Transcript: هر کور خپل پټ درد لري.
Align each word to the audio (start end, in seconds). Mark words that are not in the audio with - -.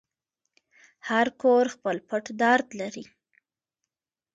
هر 1.09 1.27
کور 1.41 1.65
خپل 1.75 1.97
پټ 2.09 2.25
درد 2.41 2.67
لري. 2.79 3.05